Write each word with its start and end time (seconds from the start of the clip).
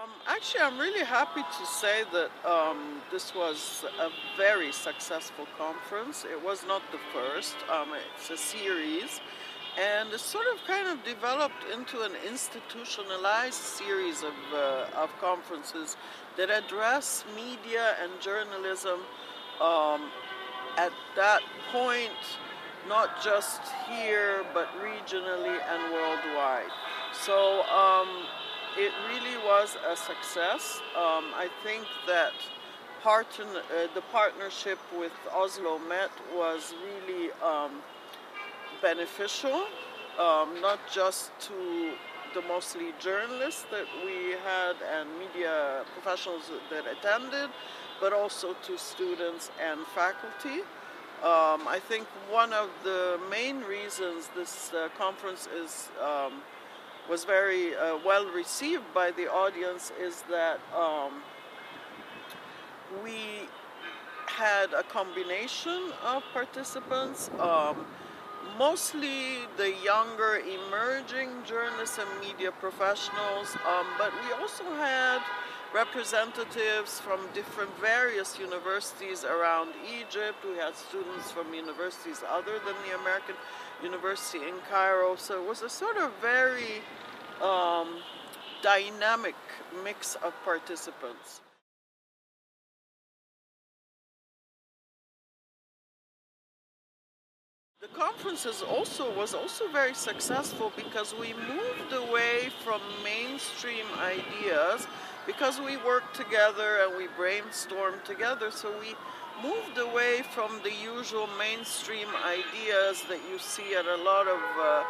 Um, 0.00 0.10
actually, 0.28 0.60
I'm 0.60 0.78
really 0.78 1.04
happy 1.04 1.40
to 1.42 1.66
say 1.66 2.04
that 2.12 2.30
um, 2.48 3.02
this 3.10 3.34
was 3.34 3.84
a 3.98 4.10
very 4.36 4.70
successful 4.70 5.48
conference. 5.56 6.24
It 6.24 6.40
was 6.40 6.64
not 6.68 6.82
the 6.92 6.98
first, 7.12 7.56
um, 7.68 7.88
it's 8.14 8.30
a 8.30 8.36
series, 8.36 9.20
and 9.76 10.12
it 10.12 10.20
sort 10.20 10.46
of 10.54 10.64
kind 10.68 10.86
of 10.86 11.02
developed 11.02 11.64
into 11.74 12.02
an 12.02 12.12
institutionalized 12.28 13.54
series 13.54 14.22
of, 14.22 14.34
uh, 14.54 14.86
of 14.94 15.10
conferences 15.20 15.96
that 16.36 16.48
address 16.48 17.24
media 17.34 17.96
and 18.00 18.12
journalism 18.20 19.00
um, 19.60 20.12
at 20.76 20.92
that 21.16 21.40
point, 21.72 22.38
not 22.88 23.20
just 23.20 23.62
here, 23.90 24.44
but 24.54 24.68
regionally 24.80 25.58
and 25.72 25.92
worldwide. 25.92 26.70
So, 27.12 27.62
um, 27.64 28.08
it 28.78 28.92
really 29.10 29.36
was 29.44 29.76
a 29.90 29.96
success. 29.96 30.80
Um, 30.96 31.24
I 31.34 31.48
think 31.64 31.84
that 32.06 32.32
uh, 33.04 33.86
the 33.94 34.02
partnership 34.12 34.78
with 34.98 35.12
Oslo 35.34 35.78
Met 35.78 36.10
was 36.34 36.74
really 36.86 37.32
um, 37.42 37.82
beneficial, 38.80 39.66
um, 40.18 40.60
not 40.60 40.78
just 40.92 41.32
to 41.40 41.92
the 42.34 42.42
mostly 42.42 42.92
journalists 43.00 43.64
that 43.70 43.86
we 44.04 44.36
had 44.44 44.76
and 44.94 45.08
media 45.18 45.84
professionals 45.94 46.50
that 46.70 46.84
attended, 46.86 47.50
but 48.00 48.12
also 48.12 48.54
to 48.62 48.78
students 48.78 49.50
and 49.60 49.80
faculty. 49.94 50.60
Um, 51.22 51.66
I 51.66 51.80
think 51.88 52.06
one 52.30 52.52
of 52.52 52.68
the 52.84 53.18
main 53.28 53.60
reasons 53.62 54.28
this 54.36 54.72
uh, 54.72 54.88
conference 54.96 55.48
is 55.48 55.88
um, 56.00 56.42
was 57.08 57.24
very 57.24 57.74
uh, 57.74 57.98
well 58.04 58.26
received 58.26 58.84
by 58.92 59.10
the 59.10 59.30
audience 59.30 59.92
is 60.00 60.22
that 60.30 60.60
um, 60.76 61.22
we 63.02 63.48
had 64.26 64.72
a 64.72 64.82
combination 64.84 65.90
of 66.04 66.22
participants, 66.32 67.30
um, 67.40 67.86
mostly 68.58 69.38
the 69.56 69.74
younger 69.82 70.40
emerging 70.40 71.30
journalists 71.44 71.98
and 71.98 72.08
media 72.20 72.52
professionals, 72.52 73.56
um, 73.66 73.86
but 73.96 74.12
we 74.24 74.32
also 74.40 74.64
had 74.76 75.20
representatives 75.74 77.00
from 77.00 77.20
different 77.34 77.70
various 77.78 78.38
universities 78.38 79.24
around 79.24 79.70
Egypt. 80.00 80.36
We 80.44 80.56
had 80.56 80.74
students 80.76 81.30
from 81.30 81.52
universities 81.52 82.22
other 82.28 82.58
than 82.64 82.74
the 82.86 82.98
American 83.00 83.34
University 83.82 84.38
in 84.38 84.54
Cairo. 84.70 85.16
So 85.16 85.42
it 85.42 85.48
was 85.48 85.62
a 85.62 85.68
sort 85.68 85.96
of 85.96 86.12
very 86.20 86.82
um, 87.42 88.00
dynamic 88.62 89.36
mix 89.84 90.14
of 90.16 90.32
participants. 90.44 91.40
The 97.80 97.88
conferences 97.88 98.62
also 98.62 99.16
was 99.16 99.34
also 99.34 99.68
very 99.68 99.94
successful 99.94 100.72
because 100.76 101.14
we 101.14 101.32
moved 101.32 101.92
away 101.92 102.50
from 102.64 102.80
mainstream 103.04 103.86
ideas 104.00 104.86
because 105.28 105.60
we 105.60 105.76
worked 105.76 106.16
together 106.16 106.78
and 106.82 106.96
we 106.96 107.06
brainstormed 107.20 108.02
together 108.04 108.50
so 108.50 108.72
we 108.80 108.96
moved 109.42 109.78
away 109.78 110.22
from 110.34 110.58
the 110.64 110.72
usual 110.72 111.28
mainstream 111.38 112.08
ideas 112.24 113.04
that 113.08 113.20
you 113.30 113.38
see 113.38 113.74
at 113.76 113.86
a 113.86 114.02
lot 114.02 114.26
of 114.26 114.40
uh, 114.58 114.84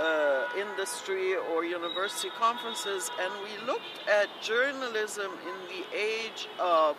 uh, 0.00 0.48
industry 0.58 1.36
or 1.36 1.64
university 1.64 2.30
conferences, 2.38 3.10
and 3.20 3.32
we 3.44 3.66
looked 3.66 4.00
at 4.08 4.28
journalism 4.40 5.30
in 5.46 5.56
the 5.68 5.84
age 5.96 6.48
of 6.58 6.96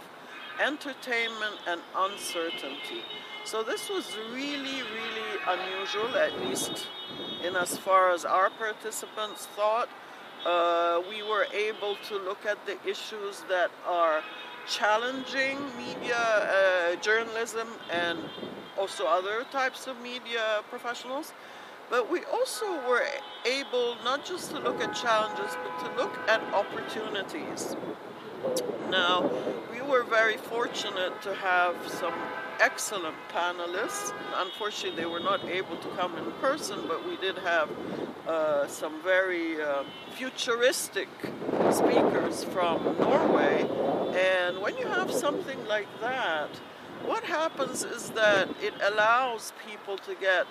entertainment 0.64 1.56
and 1.68 1.82
uncertainty. 1.96 3.02
So 3.46 3.64
this 3.64 3.90
was 3.90 4.16
really, 4.32 4.82
really 4.82 5.36
unusual, 5.48 6.16
at 6.16 6.40
least 6.42 6.88
in 7.44 7.56
as 7.56 7.78
far 7.78 8.12
as 8.12 8.24
our 8.24 8.50
participants 8.52 9.48
thought. 9.48 9.90
Uh, 10.46 11.02
we 11.10 11.24
were 11.24 11.48
able 11.54 11.96
to 12.08 12.18
look 12.18 12.46
at 12.46 12.58
the 12.66 12.78
issues 12.88 13.44
that 13.50 13.72
are 13.88 14.22
challenging 14.68 15.58
media 15.78 16.18
uh, 16.18 16.96
journalism 16.98 17.68
and 17.92 18.20
also 18.78 19.06
other 19.06 19.46
types 19.52 19.88
of 19.88 20.00
media 20.02 20.62
professionals 20.70 21.34
but 21.90 22.10
we 22.10 22.24
also 22.26 22.66
were 22.90 23.06
able 23.46 23.96
not 24.04 24.26
just 24.26 24.52
to 24.52 24.60
look 24.60 24.82
at 24.82 24.96
challenges, 24.96 25.56
but 25.64 25.86
to 25.86 25.96
look 25.96 26.18
at 26.28 26.42
opportunities. 26.54 27.76
Now, 28.90 29.30
we 29.72 29.82
were 29.82 30.04
very 30.04 30.38
fortunate 30.38 31.22
to 31.22 31.36
have 31.36 31.76
some 31.88 32.16
excellent 32.60 33.16
panelists. 33.30 34.14
Unfortunately, 34.36 35.02
they 35.02 35.06
were 35.08 35.20
not 35.20 35.44
able 35.46 35.78
to 35.78 35.88
come 35.90 36.18
in 36.18 36.32
person, 36.34 36.80
but 36.88 37.08
we 37.08 37.18
did 37.18 37.38
have 37.40 37.70
uh, 38.28 38.68
some 38.68 39.02
very 39.02 39.62
uh, 39.62 39.84
futuristic 40.16 41.10
speakers 41.72 42.44
from 42.46 42.84
Norway. 43.00 43.62
And 44.16 44.62
when 44.62 44.78
you 44.78 44.88
have 44.88 45.12
something 45.12 45.66
like 45.66 45.88
that, 46.02 46.50
what 47.06 47.24
happens 47.24 47.84
is 47.84 48.12
that 48.12 48.50
it 48.62 48.74
allows 48.82 49.52
people 49.68 49.98
to 49.98 50.16
get 50.16 50.46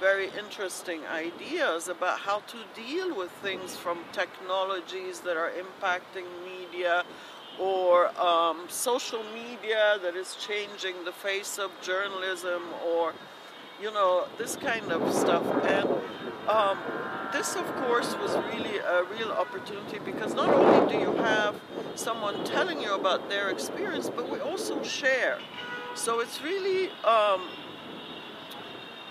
very 0.00 0.28
interesting 0.38 1.00
ideas 1.06 1.88
about 1.88 2.18
how 2.18 2.40
to 2.40 2.58
deal 2.74 3.16
with 3.16 3.30
things 3.42 3.76
from 3.76 3.98
technologies 4.12 5.20
that 5.20 5.36
are 5.36 5.50
impacting 5.50 6.26
media 6.44 7.02
or 7.58 8.08
um, 8.20 8.64
social 8.68 9.22
media 9.34 9.98
that 10.02 10.14
is 10.14 10.36
changing 10.36 11.04
the 11.04 11.12
face 11.12 11.58
of 11.58 11.70
journalism 11.82 12.62
or 12.86 13.12
you 13.80 13.92
know 13.92 14.26
this 14.38 14.56
kind 14.56 14.90
of 14.92 15.14
stuff 15.14 15.44
and 15.64 15.88
um, 16.48 16.78
this 17.32 17.56
of 17.56 17.66
course 17.76 18.14
was 18.16 18.36
really 18.54 18.78
a 18.78 19.04
real 19.04 19.32
opportunity 19.32 19.98
because 20.04 20.34
not 20.34 20.48
only 20.48 20.92
do 20.92 20.98
you 20.98 21.12
have 21.16 21.54
someone 21.94 22.44
telling 22.44 22.80
you 22.80 22.94
about 22.94 23.28
their 23.28 23.50
experience 23.50 24.08
but 24.08 24.30
we 24.30 24.38
also 24.40 24.82
share 24.82 25.38
so 25.94 26.20
it's 26.20 26.42
really 26.42 26.90
um, 27.04 27.42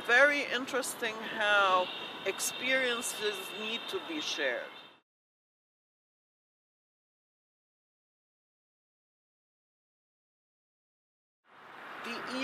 very 0.06 0.46
interesting 0.54 1.16
how 1.38 1.88
experiences 2.26 3.34
need 3.60 3.82
to 3.90 4.00
be 4.08 4.22
shared. 4.22 4.75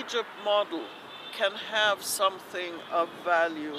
Egypt 0.02 0.30
model 0.44 0.82
can 1.32 1.52
have 1.52 2.04
something 2.04 2.74
of 2.92 3.08
value, 3.24 3.76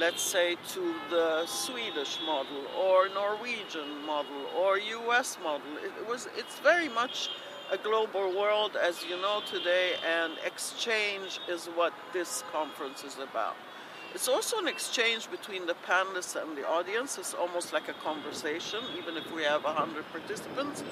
let's 0.00 0.22
say, 0.22 0.56
to 0.68 0.94
the 1.10 1.44
Swedish 1.46 2.18
model 2.24 2.62
or 2.74 3.08
Norwegian 3.10 3.90
model 4.06 4.46
or 4.56 4.78
US 4.78 5.36
model. 5.42 5.72
It 5.84 6.08
was, 6.08 6.26
it's 6.36 6.58
very 6.60 6.88
much 6.88 7.28
a 7.70 7.76
global 7.76 8.34
world, 8.38 8.76
as 8.76 9.04
you 9.04 9.20
know 9.20 9.42
today, 9.46 9.92
and 10.06 10.32
exchange 10.46 11.38
is 11.48 11.66
what 11.66 11.92
this 12.14 12.42
conference 12.50 13.04
is 13.04 13.18
about. 13.18 13.56
It's 14.14 14.26
also 14.26 14.58
an 14.58 14.68
exchange 14.68 15.30
between 15.30 15.66
the 15.66 15.74
panelists 15.86 16.40
and 16.40 16.56
the 16.56 16.66
audience. 16.66 17.18
It's 17.18 17.34
almost 17.34 17.72
like 17.72 17.88
a 17.88 17.92
conversation, 17.92 18.80
even 18.96 19.16
if 19.16 19.30
we 19.34 19.42
have 19.42 19.64
100 19.64 20.04
participants. 20.10 20.82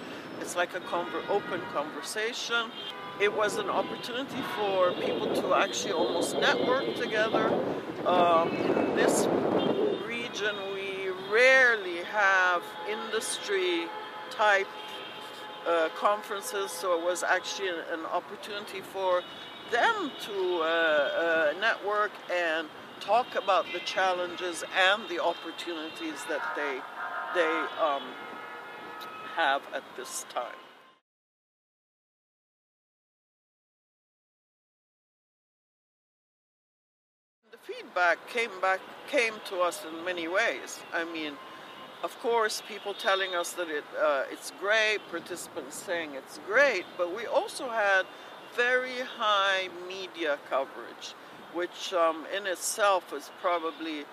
It's 0.41 0.55
like 0.55 0.75
an 0.77 0.83
conver- 0.83 1.27
open 1.31 1.61
conversation. 1.73 2.71
It 3.19 3.35
was 3.35 3.57
an 3.57 3.71
opportunity 3.71 4.43
for 4.55 4.93
people 4.93 5.35
to 5.35 5.55
actually 5.55 5.93
almost 5.93 6.37
network 6.37 6.95
together. 6.97 7.49
Um, 8.05 8.51
in 8.51 8.97
this 8.97 9.27
region, 10.07 10.55
we 10.75 11.09
rarely 11.33 12.05
have 12.05 12.63
industry 12.89 13.87
type 14.31 14.69
uh, 15.67 15.89
conferences, 15.97 16.71
so 16.71 16.99
it 16.99 17.05
was 17.05 17.23
actually 17.23 17.69
an, 17.69 17.77
an 17.93 18.05
opportunity 18.13 18.83
for 18.83 19.23
them 19.73 20.11
to 20.23 20.61
uh, 20.63 20.65
uh, 20.67 21.55
network 21.61 22.13
and 22.33 22.69
talk 23.01 23.35
about 23.37 23.67
the 23.73 23.81
challenges 23.81 24.65
and 24.77 25.09
the 25.09 25.23
opportunities 25.23 26.25
that 26.29 26.43
they 26.57 26.81
they 27.35 27.67
um, 27.83 28.03
have 29.37 29.63
at 29.75 29.85
this 29.97 30.27
time. 30.31 30.55
The 37.53 37.59
feedback 37.59 38.29
came 38.29 38.51
back 38.63 38.81
came 39.09 39.35
to 39.47 39.59
us 39.61 39.85
in 39.85 40.05
many 40.05 40.29
ways. 40.29 40.81
I 40.95 41.05
mean 41.05 41.35
of 42.05 42.19
course, 42.21 42.63
people 42.69 42.95
telling 42.95 43.35
us 43.35 43.53
that 43.55 43.69
it, 43.69 43.85
uh, 44.01 44.25
it's 44.31 44.53
great, 44.61 44.99
participants 45.11 45.77
saying 45.77 46.13
it's 46.15 46.39
great, 46.47 46.85
but 46.97 47.15
we 47.17 47.27
also 47.27 47.69
had 47.69 48.05
very 48.57 49.01
high 49.19 49.69
media 49.87 50.39
coverage, 50.49 51.15
which 51.53 51.93
um, 51.93 52.25
in 52.35 52.47
itself 52.47 53.13
is 53.13 53.31
probably 53.41 54.05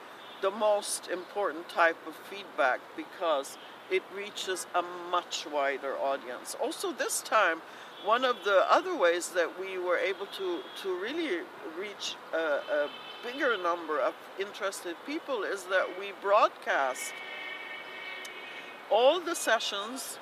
the 0.41 0.51
most 0.51 1.07
important 1.07 1.69
type 1.69 1.95
of 2.05 2.13
feedback 2.29 2.81
because 2.97 3.57
it 3.89 4.03
reaches 4.15 4.67
a 4.75 4.83
much 5.09 5.47
wider 5.51 5.95
audience. 5.97 6.55
Also, 6.61 6.91
this 6.91 7.21
time, 7.21 7.61
one 8.03 8.25
of 8.25 8.35
the 8.43 8.65
other 8.69 8.95
ways 8.95 9.29
that 9.29 9.57
we 9.57 9.77
were 9.77 9.97
able 9.97 10.25
to, 10.25 10.59
to 10.81 10.99
really 10.99 11.39
reach 11.79 12.15
a, 12.33 12.37
a 12.37 12.89
bigger 13.23 13.55
number 13.57 13.99
of 14.01 14.13
interested 14.37 14.95
people 15.05 15.43
is 15.43 15.63
that 15.65 15.87
we 15.97 16.11
broadcast 16.21 17.13
all 18.91 19.21
the 19.21 19.35
sessions 19.35 20.19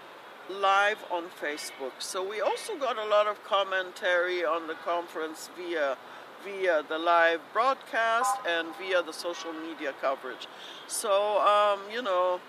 live 0.50 0.98
on 1.12 1.26
Facebook. 1.42 1.92
So 2.00 2.28
we 2.28 2.42
also 2.42 2.76
got 2.78 2.98
a 2.98 3.06
lot 3.06 3.28
of 3.28 3.44
commentary 3.44 4.44
on 4.44 4.68
the 4.68 4.76
conference 4.76 5.50
via 5.58 5.98
via 6.44 6.84
the 6.90 6.98
live 6.98 7.40
broadcast 7.54 8.36
and 8.48 8.70
via 8.78 9.04
the 9.04 9.14
social 9.14 9.54
media 9.54 9.94
coverage. 10.02 10.48
So 10.88 11.40
um, 11.40 11.80
you 11.92 12.02
know, 12.02 12.40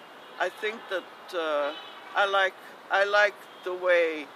I 0.41 0.49
think 0.49 0.81
that 0.91 1.39
uh, 1.39 1.73
I 2.17 2.27
like 2.27 2.55
I 2.91 3.05
like 3.05 3.35
the 3.65 3.75
way 3.75 4.27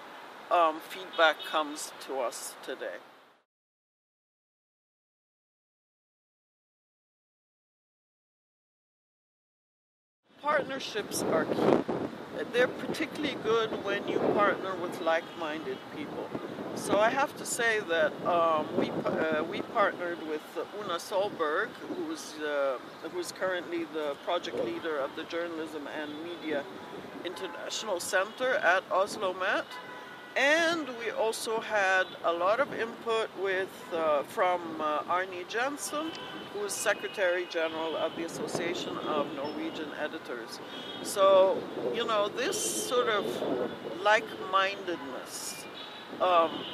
um, 0.50 0.80
feedback 0.88 1.36
comes 1.50 1.92
to 2.06 2.20
us 2.20 2.54
today. 2.64 2.98
Partnerships 10.42 11.22
are 11.22 11.44
key. 11.44 12.05
They're 12.52 12.68
particularly 12.68 13.36
good 13.42 13.70
when 13.84 14.06
you 14.08 14.18
partner 14.34 14.74
with 14.74 15.00
like-minded 15.00 15.78
people. 15.96 16.28
So 16.74 16.98
I 16.98 17.08
have 17.08 17.34
to 17.38 17.46
say 17.46 17.80
that 17.88 18.12
um, 18.26 18.66
we 18.76 18.90
uh, 18.90 19.42
we 19.44 19.62
partnered 19.72 20.22
with 20.28 20.42
Una 20.78 20.98
Solberg, 20.98 21.68
who's 21.96 22.34
uh, 22.40 22.78
who's 23.12 23.32
currently 23.32 23.84
the 23.94 24.14
project 24.24 24.62
leader 24.62 24.98
of 24.98 25.16
the 25.16 25.24
Journalism 25.24 25.88
and 25.98 26.10
Media 26.22 26.62
International 27.24 27.98
Center 27.98 28.56
at 28.56 28.84
Oslo 28.90 29.32
Met, 29.32 29.64
and 30.36 30.86
we 31.00 31.10
also 31.10 31.60
had 31.60 32.04
a 32.24 32.32
lot 32.32 32.60
of 32.60 32.68
input 32.74 33.30
with 33.42 33.74
uh, 33.94 34.22
from 34.24 34.60
uh, 34.78 35.02
Arne 35.08 35.44
Jensen, 35.48 36.10
who 36.56 36.64
is 36.64 36.72
Secretary 36.72 37.46
General 37.50 37.96
of 37.96 38.16
the 38.16 38.24
Association 38.24 38.96
of 38.98 39.32
Norwegian 39.34 39.90
Editors. 40.00 40.60
So 41.02 41.62
you 41.94 42.06
know 42.06 42.28
this 42.28 42.58
sort 42.88 43.08
of 43.08 43.26
like-mindedness 44.00 45.64
um, 46.20 46.64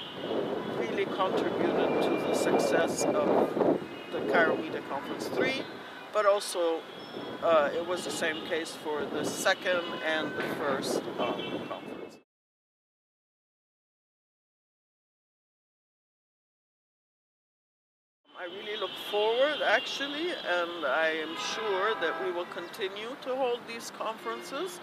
really 0.78 1.06
contributed 1.06 2.02
to 2.02 2.10
the 2.26 2.34
success 2.34 3.04
of 3.04 3.78
the 4.12 4.20
Cairo 4.32 4.56
Media 4.56 4.82
Conference 4.88 5.28
3, 5.28 5.62
but 6.12 6.26
also 6.26 6.80
uh, 7.42 7.70
it 7.74 7.86
was 7.86 8.04
the 8.04 8.10
same 8.10 8.46
case 8.46 8.76
for 8.84 9.04
the 9.04 9.24
second 9.24 9.82
and 10.06 10.32
the 10.36 10.42
first 10.56 11.02
um, 11.18 11.60
conference. 11.68 12.18
Forward 19.12 19.60
actually, 19.62 20.30
and 20.30 20.86
I 20.86 21.08
am 21.24 21.36
sure 21.54 21.94
that 22.00 22.24
we 22.24 22.32
will 22.32 22.46
continue 22.46 23.14
to 23.20 23.36
hold 23.36 23.60
these 23.68 23.92
conferences. 23.98 24.80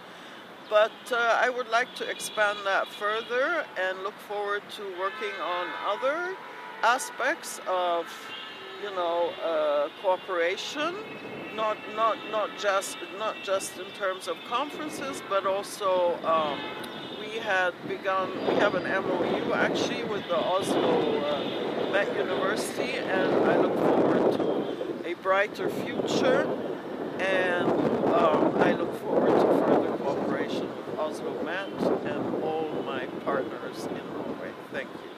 But 0.70 0.92
uh, 1.10 1.16
I 1.44 1.50
would 1.50 1.68
like 1.68 1.92
to 1.96 2.08
expand 2.08 2.60
that 2.64 2.86
further 2.92 3.66
and 3.76 4.04
look 4.04 4.14
forward 4.28 4.62
to 4.76 4.82
working 5.00 5.34
on 5.42 5.66
other 5.84 6.36
aspects 6.84 7.60
of, 7.66 8.06
you 8.80 8.90
know, 8.92 9.30
uh, 9.44 9.88
cooperation. 10.00 10.94
Not 11.56 11.76
not 11.96 12.16
not 12.30 12.50
just 12.56 12.98
not 13.18 13.34
just 13.42 13.78
in 13.78 13.90
terms 13.98 14.28
of 14.28 14.36
conferences, 14.48 15.20
but 15.28 15.44
also 15.44 16.16
um, 16.24 16.60
we 17.18 17.40
had 17.40 17.72
begun. 17.88 18.30
We 18.46 18.54
have 18.64 18.76
an 18.76 18.84
MOU 18.84 19.52
actually 19.54 20.04
with 20.04 20.22
the 20.28 20.38
Oslo 20.38 21.18
uh, 21.18 21.69
Met 21.92 22.16
University 22.16 22.92
and 22.92 23.34
I 23.50 23.56
look 23.56 23.74
forward 23.74 24.32
to 24.34 25.08
a 25.08 25.14
brighter 25.14 25.68
future 25.68 26.48
and 27.18 27.68
um, 27.68 28.56
I 28.58 28.72
look 28.72 28.94
forward 29.00 29.30
to 29.40 29.64
further 29.64 29.96
cooperation 29.96 30.68
with 30.68 30.98
Oslo 30.98 31.42
Met 31.42 31.68
and 32.04 32.44
all 32.44 32.70
my 32.86 33.06
partners 33.24 33.86
in 33.86 33.96
Norway. 34.14 34.52
Thank 34.72 34.88
you. 34.88 35.09